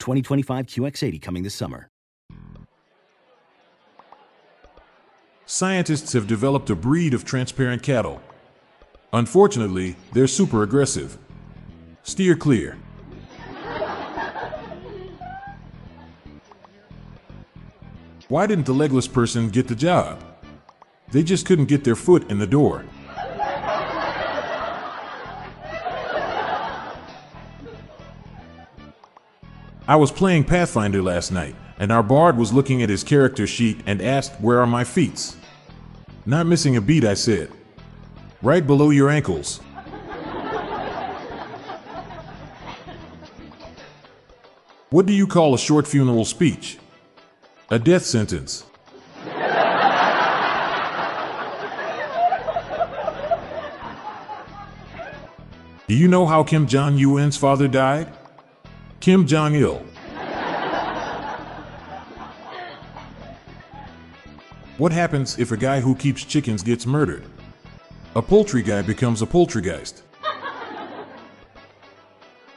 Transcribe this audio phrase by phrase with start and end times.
[0.00, 1.88] 2025 QX80 coming this summer.
[5.46, 8.20] Scientists have developed a breed of transparent cattle.
[9.12, 11.18] Unfortunately, they're super aggressive.
[12.02, 12.78] Steer clear.
[18.28, 20.22] Why didn't the legless person get the job?
[21.10, 22.84] They just couldn't get their foot in the door.
[29.90, 33.80] I was playing Pathfinder last night, and our bard was looking at his character sheet
[33.86, 35.34] and asked, Where are my feet?
[36.24, 37.50] Not missing a beat, I said.
[38.40, 39.58] Right below your ankles.
[44.90, 46.78] What do you call a short funeral speech?
[47.68, 48.64] A death sentence.
[55.88, 58.19] Do you know how Kim Jong Un's father died?
[59.00, 59.82] Kim Jong il.
[64.76, 67.24] What happens if a guy who keeps chickens gets murdered?
[68.14, 70.02] A poultry guy becomes a poultrygeist.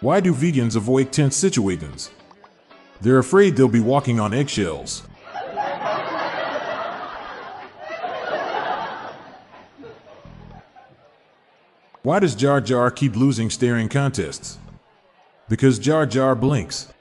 [0.00, 2.10] Why do vegans avoid tense situations?
[3.00, 5.04] They're afraid they'll be walking on eggshells.
[12.02, 14.58] Why does Jar Jar keep losing staring contests?
[15.48, 16.92] Because Jar Jar blinks.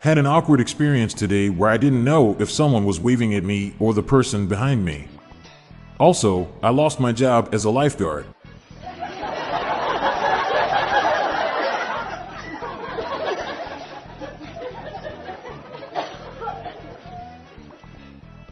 [0.00, 3.74] Had an awkward experience today where I didn't know if someone was waving at me
[3.78, 5.08] or the person behind me.
[5.98, 8.26] Also, I lost my job as a lifeguard.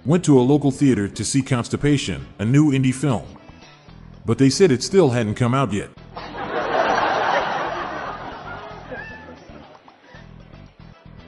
[0.05, 3.40] Went to a local theater to see Constipation, a new indie film.
[4.25, 5.91] But they said it still hadn't come out yet.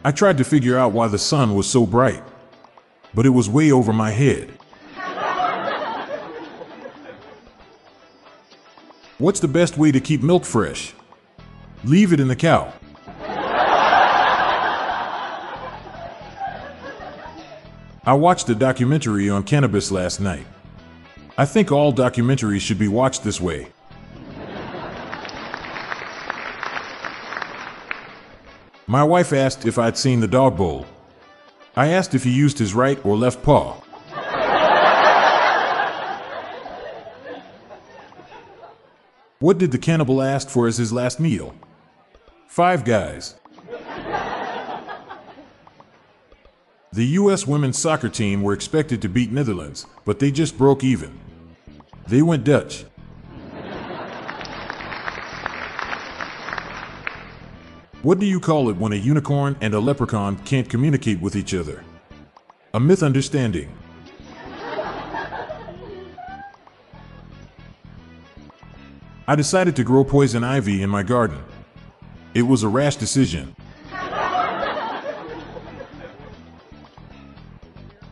[0.05, 2.23] I tried to figure out why the sun was so bright,
[3.15, 4.51] but it was way over my head.
[9.19, 10.95] What's the best way to keep milk fresh?
[11.85, 12.73] Leave it in the cow.
[18.05, 20.45] I watched a documentary on cannabis last night.
[21.39, 23.69] I think all documentaries should be watched this way.
[28.87, 30.87] My wife asked if I'd seen the dog bowl.
[31.75, 33.81] I asked if he used his right or left paw.
[39.39, 41.55] What did the cannibal ask for as his last meal?
[42.47, 43.37] Five guys.
[46.95, 47.47] The U.S.
[47.47, 51.19] women's soccer team were expected to beat Netherlands, but they just broke even.
[52.07, 52.85] They went Dutch.
[58.03, 61.55] What do you call it when a unicorn and a leprechaun can't communicate with each
[61.55, 61.83] other?
[62.75, 63.75] A misunderstanding.
[69.27, 71.43] I decided to grow poison ivy in my garden.
[72.35, 73.57] It was a rash decision.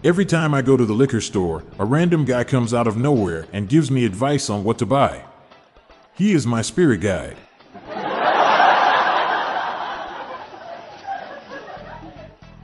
[0.02, 3.46] Every time I go to the liquor store, a random guy comes out of nowhere
[3.52, 5.24] and gives me advice on what to buy.
[6.14, 7.36] He is my spirit guide.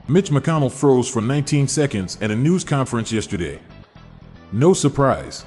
[0.08, 3.60] Mitch McConnell froze for 19 seconds at a news conference yesterday.
[4.50, 5.44] No surprise.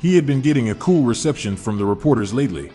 [0.00, 2.72] He had been getting a cool reception from the reporters lately.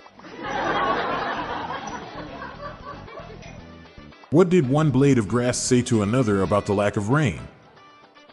[4.32, 7.40] What did one blade of grass say to another about the lack of rain?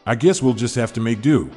[0.04, 1.50] I guess we'll just have to make do.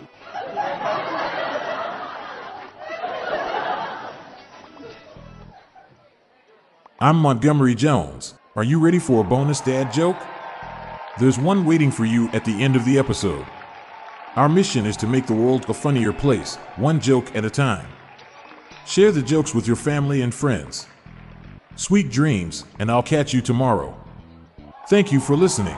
[6.99, 8.35] I'm Montgomery Jones.
[8.55, 10.17] Are you ready for a bonus dad joke?
[11.19, 13.45] There's one waiting for you at the end of the episode.
[14.35, 17.87] Our mission is to make the world a funnier place, one joke at a time.
[18.85, 20.87] Share the jokes with your family and friends.
[21.75, 23.97] Sweet dreams, and I'll catch you tomorrow.
[24.87, 25.77] Thank you for listening.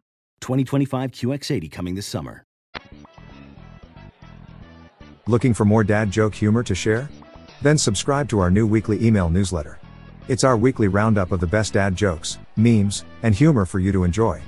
[0.41, 2.43] 2025 QX80 coming this summer.
[5.27, 7.09] Looking for more dad joke humor to share?
[7.61, 9.79] Then subscribe to our new weekly email newsletter.
[10.27, 14.03] It's our weekly roundup of the best dad jokes, memes, and humor for you to
[14.03, 14.41] enjoy.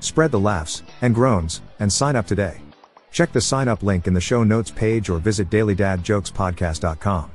[0.00, 2.60] Spread the laughs and groans and sign up today.
[3.12, 7.30] Check the sign up link in the show notes page or visit dailydadjokespodcast.com.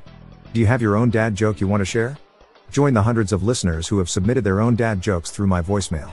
[0.52, 2.16] Do you have your own dad joke you want to share?
[2.70, 6.12] Join the hundreds of listeners who have submitted their own dad jokes through my voicemail.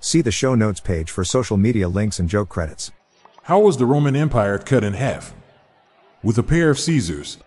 [0.00, 2.92] See the show notes page for social media links and joke credits.
[3.42, 5.34] How was the Roman Empire cut in half?
[6.22, 7.38] With a pair of Caesars.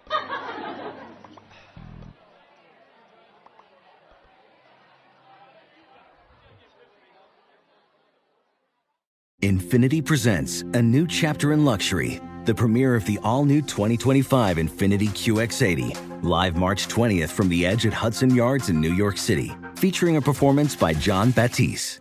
[9.42, 15.08] Infiniti presents a new chapter in luxury, the premiere of the all new 2025 Infiniti
[15.08, 20.18] QX80, live March 20th from the edge at Hudson Yards in New York City, featuring
[20.18, 22.01] a performance by Jon Batiste.